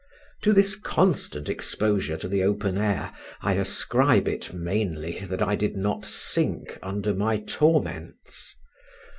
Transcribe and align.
To 0.41 0.51
this 0.51 0.75
constant 0.75 1.47
exposure 1.47 2.17
to 2.17 2.27
the 2.27 2.41
open 2.41 2.75
air 2.79 3.13
I 3.41 3.53
ascribe 3.53 4.27
it 4.27 4.51
mainly 4.51 5.19
that 5.25 5.43
I 5.43 5.55
did 5.55 5.77
not 5.77 6.05
sink 6.05 6.79
under 6.81 7.13
my 7.13 7.37
torments. 7.37 8.55